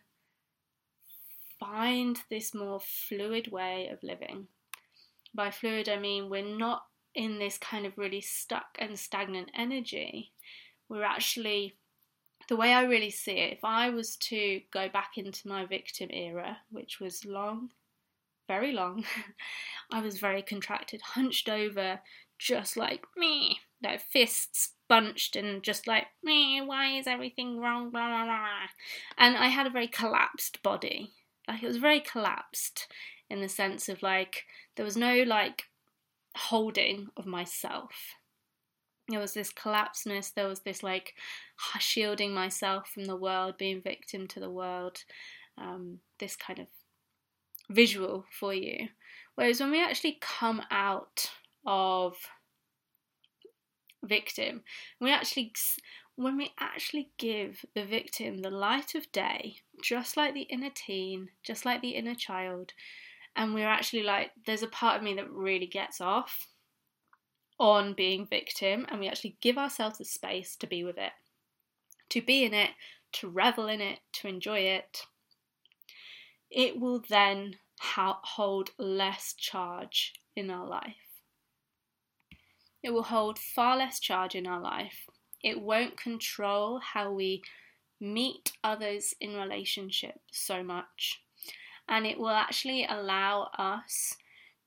find 1.60 2.20
this 2.30 2.54
more 2.54 2.80
fluid 2.80 3.52
way 3.52 3.88
of 3.88 4.04
living. 4.04 4.48
By 5.34 5.52
fluid, 5.52 5.90
I 5.90 5.98
mean 5.98 6.30
we're 6.30 6.58
not 6.58 6.84
in 7.16 7.40
this 7.40 7.58
kind 7.58 7.86
of 7.86 7.98
really 7.98 8.22
stuck 8.22 8.76
and 8.78 9.00
stagnant 9.00 9.50
energy. 9.56 10.32
We're 10.90 11.04
actually, 11.04 11.76
the 12.50 12.56
way 12.56 12.74
I 12.74 12.84
really 12.84 13.10
see 13.10 13.40
it, 13.40 13.54
if 13.54 13.64
I 13.64 13.90
was 13.90 14.18
to 14.18 14.62
go 14.72 14.90
back 14.90 15.12
into 15.18 15.48
my 15.48 15.66
victim 15.66 16.10
era, 16.12 16.58
which 16.70 17.00
was 17.00 17.26
long, 17.26 17.70
very 18.48 18.74
long, 18.74 19.06
I 19.92 20.02
was 20.02 20.20
very 20.20 20.42
contracted, 20.42 21.02
hunched 21.02 21.50
over, 21.50 22.02
just 22.38 22.76
like 22.76 23.06
me, 23.16 23.60
like 23.82 24.02
fists 24.02 24.74
bunched 24.88 25.36
and 25.36 25.64
just 25.64 25.88
like, 25.88 26.08
me, 26.24 26.62
why 26.62 26.98
is 26.98 27.08
everything 27.08 27.60
wrong? 27.60 27.90
Blah, 27.90 28.08
blah, 28.08 28.26
blah. 28.26 28.48
And 29.18 29.38
I 29.38 29.48
had 29.48 29.66
a 29.66 29.72
very 29.72 29.88
collapsed 29.88 30.62
body. 30.62 31.14
Like 31.48 31.64
it 31.64 31.68
was 31.68 31.78
very 31.78 32.00
collapsed 32.00 32.88
in 33.30 33.42
the 33.42 33.50
sense 33.50 33.90
of 33.90 34.04
like 34.04 34.44
there 34.76 34.86
was 34.86 34.98
no 34.98 35.24
like 35.24 35.66
holding 36.36 37.08
of 37.18 37.26
myself. 37.26 37.92
There 39.08 39.20
was 39.20 39.34
this 39.34 39.54
collapsedness, 39.54 40.34
there 40.34 40.48
was 40.48 40.62
this 40.62 40.82
like 40.82 41.14
shielding 41.80 42.34
myself 42.34 42.90
from 42.90 43.06
the 43.06 43.16
world, 43.16 43.58
being 43.58 43.82
victim 43.82 44.28
to 44.28 44.40
the 44.40 44.50
world, 44.50 45.04
um, 45.58 46.00
this 46.20 46.36
kind 46.36 46.60
of 46.60 46.68
visual 47.70 48.26
for 48.32 48.54
you. 48.54 48.88
Whereas 49.36 49.60
when 49.60 49.72
we 49.72 49.84
actually 49.84 50.18
come 50.22 50.62
out 50.72 51.30
of 51.66 52.16
victim. 54.08 54.62
We 55.00 55.12
actually 55.12 55.54
when 56.18 56.38
we 56.38 56.54
actually 56.60 57.10
give 57.18 57.66
the 57.76 57.84
victim 57.84 58.42
the 58.42 58.50
light 58.50 58.96
of 58.96 59.12
day, 59.12 59.58
just 59.84 60.16
like 60.16 60.34
the 60.34 60.44
inner 60.44 60.70
teen, 60.74 61.30
just 61.44 61.66
like 61.66 61.82
the 61.82 61.90
inner 61.90 62.16
child, 62.16 62.72
and 63.36 63.54
we're 63.54 63.68
actually 63.68 64.04
like, 64.04 64.32
there's 64.46 64.64
a 64.64 64.68
part 64.68 64.98
of 64.98 65.04
me 65.04 65.14
that 65.16 65.30
really 65.32 65.68
gets 65.68 66.02
off 66.02 66.48
on 67.60 67.94
being 67.94 68.28
victim, 68.28 68.86
and 68.90 69.00
we 69.00 69.08
actually 69.08 69.38
give 69.42 69.58
ourselves 69.58 69.98
the 69.98 70.06
space 70.06 70.56
to 70.58 70.68
be 70.68 70.84
with 70.84 70.98
it, 70.98 71.12
to 72.10 72.22
be 72.22 72.44
in 72.44 72.54
it, 72.54 72.72
to 73.14 73.30
revel 73.30 73.68
in 73.68 73.82
it, 73.82 74.00
to 74.12 74.28
enjoy 74.28 74.60
it. 74.60 75.06
It 76.50 76.80
will 76.80 77.02
then 77.10 77.56
hold 77.80 78.72
less 78.78 79.34
charge 79.38 80.14
in 80.36 80.50
our 80.50 80.68
life. 80.68 80.96
It 82.84 82.94
will 82.94 83.04
hold 83.04 83.40
far 83.40 83.78
less 83.78 84.00
charge 84.00 84.36
in 84.36 84.46
our 84.46 84.62
life. 84.62 85.08
It 85.44 85.62
won't 85.62 85.98
control 85.98 86.80
how 86.80 87.12
we 87.12 87.42
meet 88.00 88.52
others 88.64 89.14
in 89.20 89.34
relationship 89.34 90.16
so 90.32 90.62
much. 90.64 91.22
And 91.88 92.06
it 92.06 92.20
will 92.20 92.30
actually 92.30 92.86
allow 92.86 93.50
us 93.58 94.16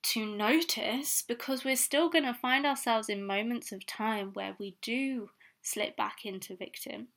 to 0.03 0.25
notice 0.25 1.23
because 1.27 1.65
we're 1.65 1.77
still 1.77 2.09
going 2.09 2.25
to 2.25 2.35
find 2.35 2.65
ourselves 2.65 3.09
in 3.09 3.27
moments 3.27 3.73
of 3.73 3.85
time 3.87 4.31
where 4.35 4.55
we 4.59 4.77
do 4.81 5.31
slip 5.63 5.97
back 5.97 6.19
into 6.25 6.57
victim. 6.57 7.09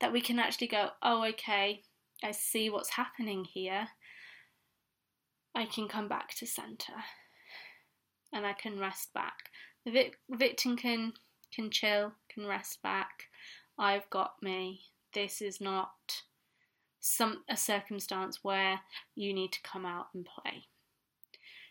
That 0.00 0.12
we 0.12 0.22
can 0.22 0.38
actually 0.38 0.68
go, 0.68 0.90
oh, 1.02 1.24
okay, 1.26 1.82
I 2.24 2.30
see 2.32 2.70
what's 2.70 2.90
happening 2.90 3.44
here. 3.44 3.88
I 5.54 5.66
can 5.66 5.88
come 5.88 6.08
back 6.08 6.34
to 6.36 6.46
center 6.46 6.94
and 8.32 8.46
I 8.46 8.52
can 8.52 8.78
rest 8.78 9.12
back. 9.12 9.50
The 9.84 9.90
vic- 9.90 10.18
victim 10.30 10.76
can 10.76 11.12
can 11.52 11.70
chill, 11.70 12.12
can 12.32 12.46
rest 12.46 12.80
back. 12.82 13.24
I've 13.78 14.08
got 14.10 14.34
me. 14.40 14.82
This 15.12 15.42
is 15.42 15.60
not 15.60 16.22
some 17.00 17.42
a 17.48 17.56
circumstance 17.56 18.40
where 18.42 18.80
you 19.14 19.32
need 19.32 19.52
to 19.52 19.62
come 19.62 19.86
out 19.86 20.08
and 20.14 20.26
play. 20.26 20.64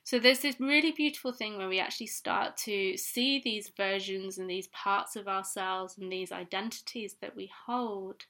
So 0.03 0.17
there's 0.17 0.39
this 0.39 0.59
really 0.59 0.91
beautiful 0.91 1.31
thing 1.31 1.57
where 1.57 1.69
we 1.69 1.79
actually 1.79 2.07
start 2.07 2.57
to 2.65 2.97
see 2.97 3.39
these 3.39 3.71
versions 3.77 4.39
and 4.39 4.49
these 4.49 4.67
parts 4.69 5.15
of 5.15 5.27
ourselves 5.27 5.97
and 5.99 6.11
these 6.11 6.31
identities 6.31 7.17
that 7.21 7.35
we 7.35 7.51
hold 7.67 8.23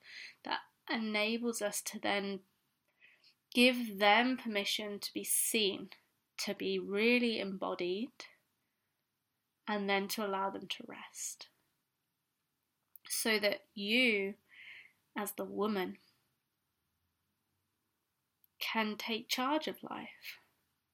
that 0.44 0.60
enables 0.94 1.62
us 1.62 1.82
to 1.84 2.00
then 2.00 2.40
give 3.54 4.00
them 4.00 4.38
permission 4.38 5.00
to 5.00 5.14
be 5.14 5.24
seen, 5.24 5.90
to 6.40 6.54
be 6.54 6.80
really 6.80 7.40
embodied 7.40 8.12
and 9.66 9.90
then 9.90 10.08
to 10.10 10.26
allow 10.26 10.50
them 10.50 10.68
to 10.68 10.84
rest. 10.86 11.48
So 13.08 13.40
that 13.40 13.62
you, 13.74 14.34
as 15.18 15.32
the 15.32 15.46
woman, 15.46 15.98
can 18.60 18.96
take 18.98 19.30
charge 19.30 19.68
of 19.68 19.84
life. 19.84 20.40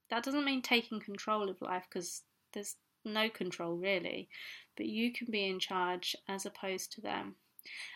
That 0.09 0.23
doesn't 0.23 0.45
mean 0.45 0.61
taking 0.61 0.99
control 0.99 1.49
of 1.49 1.61
life 1.61 1.85
because 1.89 2.23
there's 2.53 2.75
no 3.03 3.29
control 3.29 3.75
really, 3.75 4.29
but 4.77 4.85
you 4.85 5.11
can 5.11 5.27
be 5.29 5.45
in 5.45 5.59
charge 5.59 6.15
as 6.27 6.45
opposed 6.45 6.91
to 6.93 7.01
them. 7.01 7.35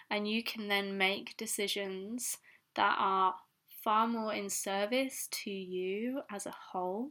And 0.10 0.28
you 0.28 0.44
can 0.44 0.68
then 0.68 0.98
make 0.98 1.38
decisions 1.38 2.38
that 2.76 2.96
are 3.00 3.36
far 3.84 4.08
more 4.08 4.34
in 4.34 4.50
service 4.50 5.28
to 5.32 5.52
you 5.52 6.22
as 6.32 6.46
a 6.46 6.56
whole 6.72 7.10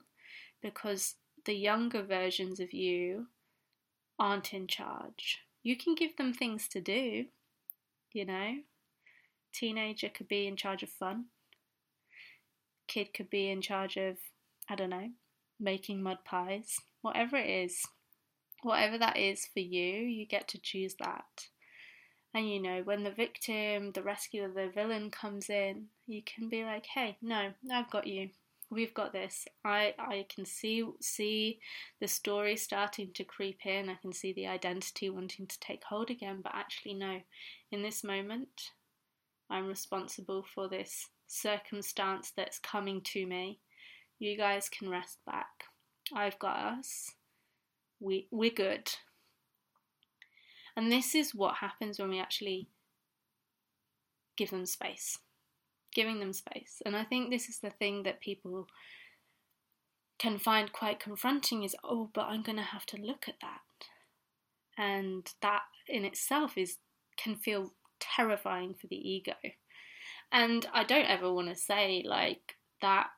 because 0.60 1.14
the 1.44 1.54
younger 1.54 2.02
versions 2.02 2.60
of 2.60 2.72
you 2.72 3.26
aren't 4.18 4.52
in 4.52 4.66
charge. 4.66 5.38
You 5.62 5.76
can 5.76 5.94
give 5.94 6.16
them 6.16 6.32
things 6.32 6.68
to 6.68 6.80
do, 6.80 7.26
you 8.12 8.24
know. 8.24 8.56
Teenager 9.52 10.08
could 10.08 10.28
be 10.28 10.46
in 10.46 10.56
charge 10.56 10.82
of 10.82 10.88
fun. 10.88 11.26
Kid 12.88 13.14
could 13.14 13.30
be 13.30 13.50
in 13.50 13.62
charge 13.62 13.96
of, 13.96 14.18
I 14.68 14.74
don't 14.76 14.90
know, 14.90 15.10
making 15.60 16.02
mud 16.02 16.18
pies, 16.24 16.76
whatever 17.02 17.36
it 17.36 17.48
is. 17.50 17.82
whatever 18.62 18.98
that 18.98 19.16
is 19.16 19.46
for 19.46 19.60
you, 19.60 20.02
you 20.06 20.26
get 20.26 20.48
to 20.48 20.58
choose 20.58 20.94
that. 21.00 21.48
And 22.34 22.48
you 22.50 22.60
know, 22.60 22.82
when 22.82 23.04
the 23.04 23.10
victim, 23.10 23.92
the 23.92 24.02
rescuer, 24.02 24.48
the 24.48 24.68
villain 24.70 25.10
comes 25.10 25.50
in, 25.50 25.88
you 26.06 26.22
can 26.22 26.48
be 26.48 26.64
like, 26.64 26.86
"Hey, 26.86 27.18
no, 27.22 27.52
I've 27.70 27.90
got 27.90 28.06
you. 28.06 28.30
We've 28.70 28.94
got 28.94 29.12
this. 29.12 29.46
I 29.64 29.94
I 29.98 30.26
can 30.28 30.44
see 30.46 30.84
see 31.00 31.60
the 32.00 32.08
story 32.08 32.56
starting 32.56 33.12
to 33.14 33.24
creep 33.24 33.66
in. 33.66 33.88
I 33.90 33.96
can 33.96 34.12
see 34.12 34.32
the 34.32 34.46
identity 34.46 35.10
wanting 35.10 35.46
to 35.48 35.60
take 35.60 35.84
hold 35.84 36.10
again, 36.10 36.40
but 36.42 36.54
actually 36.54 36.94
no. 36.94 37.22
In 37.70 37.82
this 37.82 38.04
moment, 38.04 38.72
I'm 39.50 39.66
responsible 39.66 40.42
for 40.54 40.68
this 40.68 41.08
circumstance 41.28 42.32
that's 42.36 42.58
coming 42.58 43.00
to 43.02 43.26
me. 43.26 43.60
You 44.18 44.36
guys 44.36 44.68
can 44.68 44.88
rest 44.88 45.18
back. 45.24 45.64
I've 46.12 46.38
got 46.38 46.56
us. 46.56 47.12
We 48.00 48.26
we're 48.30 48.50
good. 48.50 48.90
And 50.76 50.90
this 50.90 51.14
is 51.14 51.34
what 51.34 51.56
happens 51.56 51.98
when 51.98 52.10
we 52.10 52.20
actually 52.20 52.68
give 54.36 54.50
them 54.50 54.66
space. 54.66 55.18
Giving 55.94 56.20
them 56.20 56.32
space. 56.32 56.80
And 56.84 56.96
I 56.96 57.04
think 57.04 57.30
this 57.30 57.48
is 57.48 57.58
the 57.58 57.70
thing 57.70 58.04
that 58.04 58.20
people 58.20 58.66
can 60.18 60.38
find 60.38 60.72
quite 60.72 61.00
confronting 61.00 61.62
is 61.62 61.76
oh, 61.84 62.10
but 62.12 62.26
I'm 62.26 62.42
going 62.42 62.58
to 62.58 62.62
have 62.62 62.86
to 62.86 62.96
look 62.96 63.28
at 63.28 63.40
that. 63.40 63.86
And 64.76 65.28
that 65.42 65.62
in 65.88 66.04
itself 66.04 66.56
is 66.56 66.78
can 67.16 67.36
feel 67.36 67.72
terrifying 67.98 68.74
for 68.80 68.86
the 68.86 68.96
ego. 68.96 69.34
And 70.30 70.66
I 70.72 70.84
don't 70.84 71.08
ever 71.08 71.32
want 71.32 71.48
to 71.48 71.54
say 71.54 72.02
like 72.06 72.56
that 72.82 73.08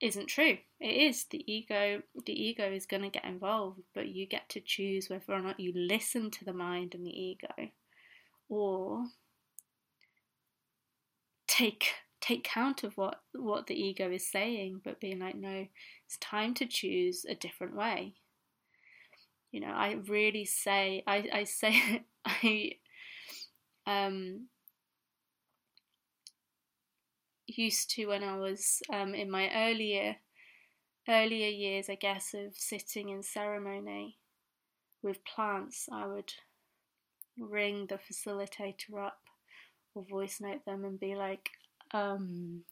isn't 0.00 0.26
true. 0.26 0.58
It 0.80 0.96
is 1.08 1.24
the 1.30 1.44
ego. 1.50 2.02
The 2.26 2.32
ego 2.32 2.70
is 2.70 2.86
going 2.86 3.02
to 3.02 3.08
get 3.08 3.24
involved, 3.24 3.80
but 3.94 4.08
you 4.08 4.26
get 4.26 4.48
to 4.50 4.60
choose 4.60 5.08
whether 5.08 5.32
or 5.32 5.40
not 5.40 5.60
you 5.60 5.72
listen 5.74 6.30
to 6.32 6.44
the 6.44 6.52
mind 6.52 6.94
and 6.94 7.06
the 7.06 7.10
ego, 7.10 7.70
or 8.48 9.04
take 11.46 11.86
take 12.20 12.44
count 12.44 12.82
of 12.84 12.96
what 12.96 13.20
what 13.32 13.66
the 13.66 13.74
ego 13.80 14.10
is 14.10 14.30
saying, 14.30 14.80
but 14.84 15.00
being 15.00 15.20
like, 15.20 15.36
no, 15.36 15.66
it's 16.06 16.16
time 16.18 16.54
to 16.54 16.66
choose 16.66 17.24
a 17.28 17.34
different 17.34 17.76
way. 17.76 18.14
You 19.52 19.60
know, 19.60 19.72
I 19.72 19.92
really 20.08 20.44
say, 20.44 21.04
I 21.06 21.28
I 21.32 21.44
say, 21.44 22.04
I 22.24 22.72
um 23.86 24.48
used 27.56 27.90
to 27.92 28.06
when 28.06 28.22
I 28.22 28.36
was 28.36 28.82
um, 28.92 29.14
in 29.14 29.30
my 29.30 29.50
earlier 29.54 30.16
earlier 31.08 31.48
years, 31.48 31.88
I 31.88 31.96
guess, 31.96 32.34
of 32.34 32.56
sitting 32.56 33.08
in 33.08 33.22
ceremony 33.22 34.18
with 35.02 35.24
plants. 35.24 35.88
I 35.92 36.06
would 36.06 36.32
ring 37.38 37.86
the 37.88 37.98
facilitator 37.98 39.04
up 39.04 39.18
or 39.94 40.04
voice 40.04 40.38
note 40.40 40.64
them 40.64 40.84
and 40.84 40.98
be 40.98 41.14
like, 41.14 41.50
um, 41.92 42.62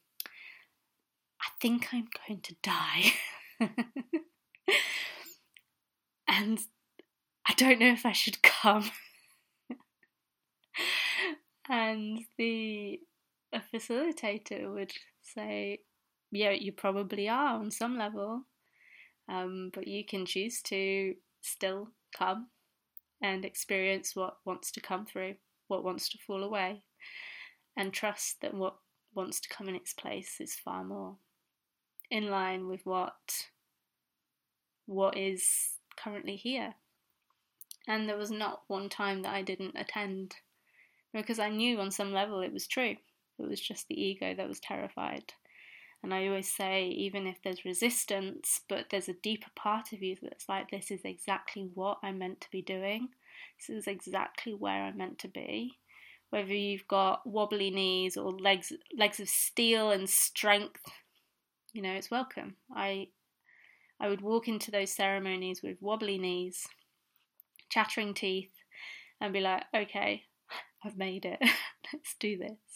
I 1.41 1.49
think 1.61 1.89
I'm 1.93 2.09
going 2.27 2.41
to 2.41 2.57
die. 2.63 3.13
and 6.29 6.59
I 7.47 7.55
don't 7.57 7.81
know 7.81 7.93
if 7.93 8.07
I 8.07 8.13
should 8.13 8.43
come. 8.43 8.91
and 11.69 12.21
the 12.39 13.01
a 13.53 13.61
facilitator 13.75 14.73
would 14.73 14.93
say, 15.23 15.81
yeah, 16.31 16.51
you 16.51 16.73
probably 16.73 17.29
are 17.29 17.55
on 17.55 17.71
some 17.71 17.99
level, 17.99 18.43
um, 19.29 19.71
but 19.75 19.87
you 19.87 20.05
can 20.05 20.27
choose 20.27 20.63
to 20.63 21.15
still 21.43 21.89
come 22.17 22.49
and 23.23 23.45
experience 23.45 24.17
what 24.17 24.37
wants 24.45 24.71
to 24.73 24.81
come 24.81 25.07
through, 25.07 25.35
what 25.69 25.85
wants 25.85 26.09
to 26.11 26.19
fall 26.27 26.43
away, 26.43 26.83
and 27.77 27.93
trust 27.93 28.41
that 28.41 28.55
what 28.55 28.77
wants 29.15 29.41
to 29.41 29.49
come 29.49 29.69
in 29.69 29.75
its 29.75 29.93
place 29.93 30.37
is 30.41 30.55
far 30.55 30.85
more 30.85 31.17
in 32.11 32.29
line 32.29 32.67
with 32.67 32.85
what 32.85 33.47
what 34.87 35.17
is 35.17 35.75
currently 35.97 36.35
here. 36.35 36.75
And 37.87 38.09
there 38.09 38.17
was 38.17 38.31
not 38.31 38.63
one 38.67 38.89
time 38.89 39.23
that 39.23 39.33
I 39.33 39.43
didn't 39.43 39.77
attend 39.77 40.35
because 41.13 41.39
I 41.39 41.49
knew 41.49 41.81
on 41.81 41.91
some 41.91 42.13
level 42.13 42.41
it 42.41 42.53
was 42.53 42.67
true. 42.67 42.97
It 43.43 43.49
was 43.49 43.61
just 43.61 43.89
the 43.89 44.01
ego 44.01 44.35
that 44.35 44.49
was 44.49 44.61
terrified. 44.61 45.33
And 46.03 46.15
I 46.15 46.27
always 46.27 46.51
say, 46.51 46.89
even 46.89 47.27
if 47.27 47.43
there's 47.43 47.65
resistance, 47.65 48.61
but 48.69 48.87
there's 48.91 49.09
a 49.09 49.15
deeper 49.15 49.51
part 49.55 49.93
of 49.93 50.03
you 50.03 50.17
that's 50.23 50.49
like, 50.49 50.71
this 50.71 50.91
is 50.91 51.03
exactly 51.05 51.71
what 51.75 51.99
I'm 52.03 52.19
meant 52.19 52.41
to 52.43 52.51
be 52.51 52.63
doing. 52.63 53.09
This 53.59 53.77
is 53.77 53.87
exactly 53.87 54.55
where 54.55 54.85
I'm 54.85 54.97
meant 54.97 55.19
to 55.21 55.29
be. 55.29 55.79
Whether 56.31 56.55
you've 56.55 56.89
got 56.89 57.27
wobbly 57.27 57.71
knees 57.71 58.17
or 58.17 58.33
legs, 58.33 58.73
legs 58.97 59.21
of 59.21 59.29
steel 59.29 59.91
and 59.91 60.09
strength, 60.09 60.81
you 61.75 61.83
know, 61.83 61.93
it's 61.93 62.11
welcome. 62.11 62.57
I, 62.75 63.09
I 64.01 64.09
would 64.09 64.23
walk 64.23 64.49
into 64.49 64.71
those 64.71 64.93
ceremonies 64.93 65.63
with 65.63 65.83
wobbly 65.83 66.17
knees, 66.17 66.67
chattering 67.69 68.15
teeth, 68.15 68.53
and 69.21 69.35
be 69.35 69.41
like, 69.41 69.65
okay, 69.75 70.25
I've 70.85 70.97
made 70.97 71.27
it. 71.27 71.41
Let's 71.93 72.15
do 72.19 72.39
this 72.39 72.70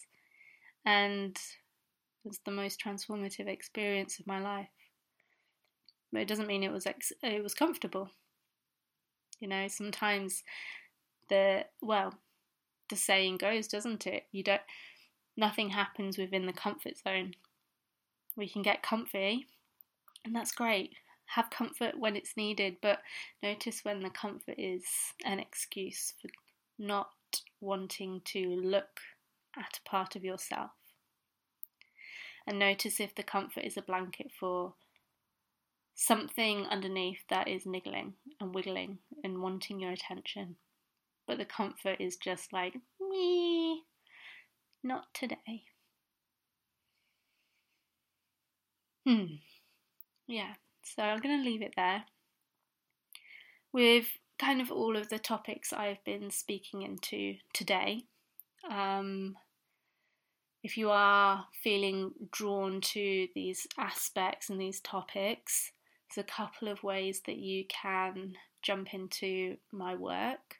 and 0.85 1.37
it 1.37 2.29
was 2.29 2.41
the 2.45 2.51
most 2.51 2.81
transformative 2.81 3.49
experience 3.49 4.19
of 4.19 4.27
my 4.27 4.41
life. 4.41 4.69
But 6.13 6.23
it 6.23 6.29
doesn't 6.29 6.47
mean 6.47 6.63
it 6.63 6.73
was 6.73 6.87
ex- 6.87 7.13
it 7.23 7.43
was 7.43 7.55
comfortable. 7.55 8.11
You 9.41 9.49
know, 9.49 9.69
sometimes 9.69 10.43
the 11.29 11.67
well, 11.83 12.15
the 12.89 12.97
saying 12.97 13.39
goes, 13.39 13.69
doesn't 13.69 14.07
it? 14.07 14.25
You 14.33 14.43
don't 14.43 14.63
nothing 15.37 15.71
happens 15.71 16.17
within 16.17 16.47
the 16.47 16.53
comfort 16.53 16.97
zone. 16.99 17.35
We 18.37 18.49
can 18.49 18.63
get 18.63 18.83
comfy, 18.83 19.47
and 20.25 20.35
that's 20.35 20.53
great. 20.53 20.95
Have 21.27 21.51
comfort 21.51 21.99
when 21.99 22.17
it's 22.17 22.37
needed, 22.37 22.77
but 22.81 23.01
notice 23.43 23.85
when 23.85 24.01
the 24.01 24.11
comfort 24.11 24.57
is 24.59 24.85
an 25.25 25.41
excuse 25.41 26.15
for 26.21 26.29
not 26.79 27.11
wanting 27.61 28.21
to 28.27 28.61
look 28.63 29.01
at 29.59 29.79
a 29.79 29.89
part 29.89 30.17
of 30.17 30.25
yourself. 30.25 30.71
And 32.47 32.59
notice 32.59 33.01
if 33.01 33.15
the 33.15 33.23
comfort 33.23 33.65
is 33.65 33.77
a 33.77 33.83
blanket 33.83 34.31
for 34.39 34.75
something 35.95 36.67
underneath 36.67 37.21
that 37.31 37.49
is 37.49 37.65
niggling 37.65 38.15
and 38.41 38.55
wiggling 38.55 38.99
and 39.23 39.41
wanting 39.41 39.81
your 39.81 39.93
attention. 39.93 40.57
But 41.27 41.39
the 41.39 41.45
comfort 41.45 42.01
is 42.01 42.17
just 42.17 42.53
like, 42.53 42.75
me, 43.01 43.85
not 44.83 45.07
today. 45.15 45.65
Hmm. 49.07 49.37
Yeah, 50.27 50.55
so 50.83 51.03
I'm 51.03 51.21
going 51.21 51.39
to 51.43 51.49
leave 51.49 51.63
it 51.63 51.75
there 51.77 52.05
with 53.73 54.07
kind 54.39 54.61
of 54.61 54.71
all 54.71 54.97
of 54.97 55.09
the 55.09 55.19
topics 55.19 55.73
I've 55.73 56.03
been 56.05 56.31
speaking 56.31 56.83
into 56.83 57.37
today. 57.53 58.05
Um, 58.71 59.37
if 60.65 60.79
you 60.79 60.89
are 60.91 61.45
feeling 61.63 62.11
drawn 62.33 62.81
to 62.81 63.29
these 63.35 63.67
aspects 63.79 64.49
and 64.49 64.59
these 64.59 64.81
topics, 64.81 65.71
there's 66.09 66.25
a 66.27 66.33
couple 66.33 66.69
of 66.69 66.83
ways 66.83 67.21
that 67.27 67.37
you 67.37 67.65
can 67.69 68.33
jump 68.63 68.95
into 68.95 69.59
my 69.71 69.95
work, 69.95 70.57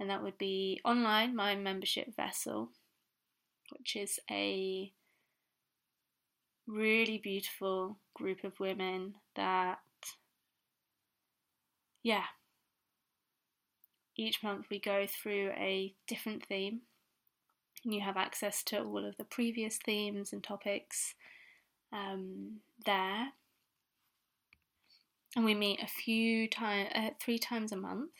and 0.00 0.08
that 0.08 0.22
would 0.22 0.38
be 0.38 0.80
online, 0.86 1.36
my 1.36 1.54
membership 1.54 2.16
vessel, 2.16 2.70
which 3.76 3.94
is 3.94 4.18
a 4.30 4.90
really 6.66 7.18
beautiful 7.18 7.98
group 8.14 8.42
of 8.42 8.58
women 8.58 9.14
that, 9.36 9.80
yeah, 12.02 12.24
each 14.16 14.42
month 14.42 14.64
we 14.70 14.80
go 14.80 15.06
through 15.06 15.50
a 15.58 15.94
different 16.08 16.46
theme 16.46 16.80
and 17.84 17.94
you 17.94 18.00
have 18.00 18.16
access 18.16 18.62
to 18.64 18.82
all 18.82 19.04
of 19.06 19.16
the 19.16 19.24
previous 19.24 19.78
themes 19.78 20.32
and 20.32 20.42
topics 20.42 21.14
um, 21.92 22.60
there. 22.84 23.28
And 25.36 25.44
we 25.44 25.54
meet 25.54 25.80
a 25.82 25.86
few 25.86 26.48
times, 26.48 26.90
uh, 26.94 27.10
three 27.20 27.38
times 27.38 27.72
a 27.72 27.76
month, 27.76 28.10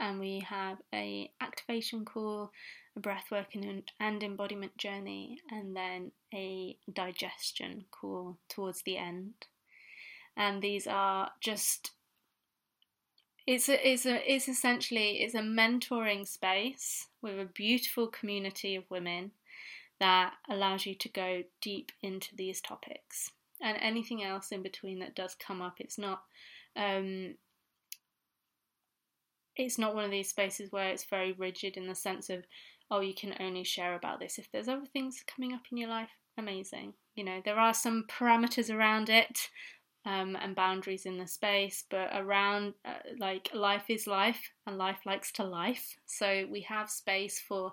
and 0.00 0.18
we 0.18 0.40
have 0.48 0.78
a 0.94 1.30
activation 1.40 2.04
call, 2.04 2.50
a 2.96 3.00
breathwork 3.00 3.54
and, 3.54 3.82
and 4.00 4.22
embodiment 4.22 4.76
journey, 4.78 5.38
and 5.50 5.76
then 5.76 6.12
a 6.34 6.76
digestion 6.92 7.84
call 7.90 8.38
towards 8.48 8.82
the 8.82 8.96
end. 8.96 9.34
And 10.36 10.62
these 10.62 10.86
are 10.86 11.30
just 11.40 11.92
it's 13.46 13.68
a, 13.68 13.88
it's 13.88 14.06
a, 14.06 14.32
it's 14.32 14.48
essentially 14.48 15.18
it's 15.20 15.34
a 15.34 15.40
mentoring 15.40 16.26
space 16.26 17.06
with 17.22 17.38
a 17.38 17.44
beautiful 17.44 18.08
community 18.08 18.74
of 18.74 18.90
women 18.90 19.30
that 20.00 20.34
allows 20.50 20.84
you 20.84 20.94
to 20.94 21.08
go 21.08 21.42
deep 21.60 21.92
into 22.02 22.34
these 22.36 22.60
topics 22.60 23.30
and 23.62 23.78
anything 23.80 24.22
else 24.22 24.52
in 24.52 24.62
between 24.62 24.98
that 24.98 25.14
does 25.14 25.34
come 25.34 25.62
up. 25.62 25.76
It's 25.78 25.98
not 25.98 26.22
um, 26.76 27.36
it's 29.56 29.78
not 29.78 29.94
one 29.94 30.04
of 30.04 30.10
these 30.10 30.28
spaces 30.28 30.70
where 30.70 30.88
it's 30.88 31.04
very 31.04 31.32
rigid 31.32 31.76
in 31.76 31.86
the 31.86 31.94
sense 31.94 32.28
of, 32.28 32.44
oh, 32.90 33.00
you 33.00 33.14
can 33.14 33.34
only 33.40 33.64
share 33.64 33.94
about 33.94 34.20
this. 34.20 34.38
If 34.38 34.50
there's 34.52 34.68
other 34.68 34.84
things 34.92 35.24
coming 35.26 35.54
up 35.54 35.62
in 35.72 35.78
your 35.78 35.88
life, 35.88 36.10
amazing. 36.36 36.92
You 37.14 37.24
know, 37.24 37.40
there 37.44 37.58
are 37.58 37.72
some 37.72 38.04
parameters 38.08 38.74
around 38.74 39.08
it 39.08 39.48
um, 40.06 40.36
and 40.40 40.54
boundaries 40.54 41.04
in 41.04 41.18
the 41.18 41.26
space, 41.26 41.84
but 41.90 42.08
around 42.14 42.74
uh, 42.84 42.94
like 43.18 43.50
life 43.52 43.84
is 43.88 44.06
life 44.06 44.50
and 44.66 44.78
life 44.78 45.00
likes 45.04 45.32
to 45.32 45.44
life. 45.44 45.96
So 46.06 46.46
we 46.50 46.60
have 46.62 46.88
space 46.88 47.40
for 47.40 47.72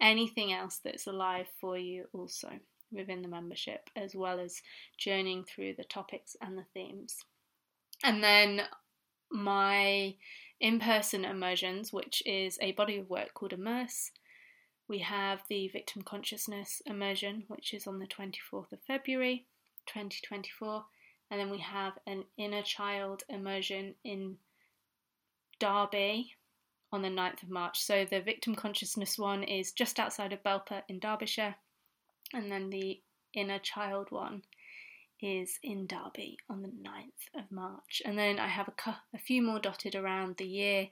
anything 0.00 0.52
else 0.52 0.80
that's 0.84 1.06
alive 1.06 1.46
for 1.58 1.78
you 1.78 2.04
also 2.12 2.50
within 2.92 3.22
the 3.22 3.28
membership, 3.28 3.88
as 3.96 4.14
well 4.14 4.38
as 4.38 4.60
journeying 4.98 5.44
through 5.44 5.74
the 5.76 5.84
topics 5.84 6.36
and 6.42 6.58
the 6.58 6.64
themes. 6.74 7.24
And 8.04 8.22
then 8.22 8.62
my 9.30 10.16
in 10.60 10.80
person 10.80 11.24
immersions, 11.24 11.92
which 11.92 12.22
is 12.26 12.58
a 12.60 12.72
body 12.72 12.98
of 12.98 13.08
work 13.08 13.32
called 13.32 13.52
Immerse. 13.52 14.10
We 14.86 14.98
have 14.98 15.40
the 15.48 15.68
Victim 15.68 16.02
Consciousness 16.02 16.82
immersion, 16.84 17.44
which 17.48 17.72
is 17.72 17.86
on 17.86 18.00
the 18.00 18.06
24th 18.06 18.72
of 18.72 18.80
February 18.86 19.46
2024. 19.86 20.84
And 21.30 21.38
then 21.38 21.50
we 21.50 21.58
have 21.58 21.92
an 22.06 22.24
Inner 22.36 22.62
Child 22.62 23.22
immersion 23.28 23.94
in 24.04 24.36
Derby 25.58 26.34
on 26.92 27.02
the 27.02 27.08
9th 27.08 27.42
of 27.44 27.50
March. 27.50 27.80
So 27.80 28.04
the 28.04 28.20
Victim 28.20 28.54
Consciousness 28.54 29.18
one 29.18 29.44
is 29.44 29.72
just 29.72 30.00
outside 30.00 30.32
of 30.32 30.42
Belper 30.42 30.82
in 30.88 30.98
Derbyshire. 30.98 31.54
And 32.32 32.50
then 32.50 32.70
the 32.70 33.00
Inner 33.34 33.58
Child 33.58 34.08
one 34.10 34.42
is 35.22 35.58
in 35.62 35.86
Derby 35.86 36.38
on 36.48 36.62
the 36.62 36.68
9th 36.68 37.40
of 37.40 37.50
March. 37.50 38.02
And 38.04 38.18
then 38.18 38.38
I 38.38 38.48
have 38.48 38.68
a, 38.68 38.90
a 39.14 39.18
few 39.18 39.42
more 39.42 39.60
dotted 39.60 39.94
around 39.94 40.36
the 40.36 40.46
year 40.46 40.88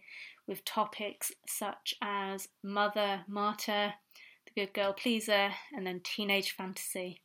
with 0.47 0.65
topics 0.65 1.33
such 1.47 1.95
as 2.03 2.49
Mother, 2.63 3.23
Martyr, 3.27 3.95
The 4.47 4.61
Good 4.61 4.75
Girl 4.75 4.93
Pleaser, 4.93 5.51
and 5.75 5.87
then 5.87 6.01
Teenage 6.03 6.53
Fantasy. 6.53 7.23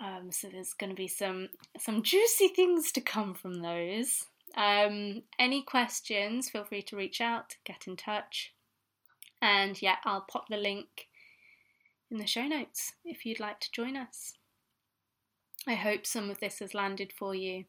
Um, 0.00 0.32
so 0.32 0.48
there's 0.48 0.72
going 0.72 0.90
to 0.90 0.96
be 0.96 1.08
some 1.08 1.48
some 1.78 2.02
juicy 2.02 2.48
things 2.48 2.90
to 2.92 3.00
come 3.00 3.34
from 3.34 3.60
those. 3.60 4.26
Um, 4.56 5.22
any 5.38 5.62
questions? 5.62 6.48
Feel 6.48 6.64
free 6.64 6.82
to 6.82 6.96
reach 6.96 7.20
out, 7.20 7.56
get 7.64 7.86
in 7.86 7.96
touch, 7.96 8.52
and 9.42 9.80
yeah, 9.80 9.96
I'll 10.04 10.22
pop 10.22 10.48
the 10.48 10.56
link 10.56 11.08
in 12.10 12.18
the 12.18 12.26
show 12.26 12.46
notes 12.46 12.94
if 13.04 13.24
you'd 13.24 13.40
like 13.40 13.60
to 13.60 13.72
join 13.72 13.96
us. 13.96 14.34
I 15.66 15.74
hope 15.74 16.06
some 16.06 16.30
of 16.30 16.40
this 16.40 16.58
has 16.60 16.74
landed 16.74 17.12
for 17.12 17.34
you. 17.34 17.64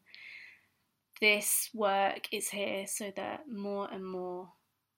This 1.20 1.70
work 1.74 2.28
is 2.32 2.48
here 2.48 2.86
so 2.86 3.12
that 3.14 3.48
more 3.48 3.88
and 3.92 4.04
more 4.04 4.48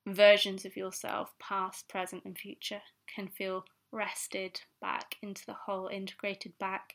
versions 0.07 0.65
of 0.65 0.77
yourself, 0.77 1.35
past, 1.39 1.89
present, 1.89 2.25
and 2.25 2.39
future, 2.39 2.83
can 3.13 3.29
feel 3.29 3.65
rested 3.91 4.61
back 4.81 5.17
into 5.23 5.45
the 5.47 5.55
whole, 5.55 5.89
integrated 5.89 6.57
back 6.59 6.95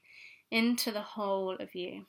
into 0.51 0.91
the 0.91 1.01
whole 1.01 1.55
of 1.55 1.75
you. 1.75 2.05